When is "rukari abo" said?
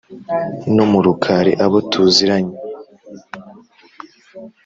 1.05-1.77